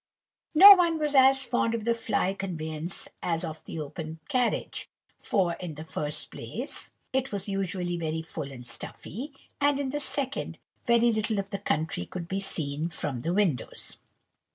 No 0.55 0.73
one 0.73 0.97
was 0.97 1.13
as 1.13 1.43
fond 1.43 1.75
of 1.75 1.85
the 1.85 1.93
fly 1.93 2.33
conveyance 2.33 3.07
as 3.21 3.43
of 3.43 3.63
the 3.65 3.79
open 3.79 4.17
carriage; 4.29 4.89
for, 5.19 5.53
in 5.59 5.75
the 5.75 5.83
first 5.85 6.31
place, 6.31 6.89
it 7.13 7.31
was 7.31 7.47
usually 7.47 7.97
very 7.97 8.23
full 8.23 8.51
and 8.51 8.65
stuffy; 8.65 9.31
and, 9.61 9.79
in 9.79 9.91
the 9.91 9.99
second, 9.99 10.57
very 10.85 11.11
little 11.11 11.37
of 11.37 11.51
the 11.51 11.59
country 11.59 12.07
could 12.07 12.27
be 12.27 12.39
seen 12.39 12.89
from 12.89 13.19
the 13.19 13.31
windows. 13.31 13.97